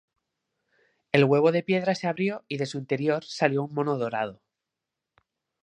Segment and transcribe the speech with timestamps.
[1.11, 4.41] El huevo de piedra se abrió y de su interior salió un mono dorado.